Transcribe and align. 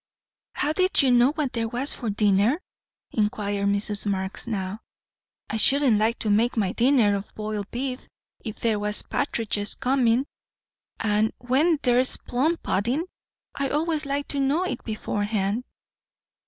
"How 0.53 0.73
did 0.73 1.03
you 1.03 1.11
know 1.11 1.29
what 1.33 1.53
there 1.53 1.67
was 1.67 1.93
for 1.93 2.09
dinner?" 2.09 2.59
inquired 3.11 3.67
Mrs. 3.67 4.07
Marx 4.07 4.47
now. 4.47 4.79
"I 5.47 5.57
shouldn't 5.57 5.99
like 5.99 6.17
to 6.21 6.31
make 6.31 6.57
my 6.57 6.71
dinner 6.71 7.15
of 7.15 7.31
boiled 7.35 7.69
beef, 7.69 8.07
if 8.43 8.55
there 8.59 8.79
was 8.79 9.03
partridges 9.03 9.75
comin'. 9.75 10.25
And 10.99 11.33
when 11.37 11.77
there's 11.83 12.17
plum 12.17 12.57
puddin' 12.57 13.05
I 13.53 13.69
always 13.69 14.07
like 14.07 14.27
to 14.29 14.39
know 14.39 14.63
it 14.63 14.83
beforehand." 14.83 15.65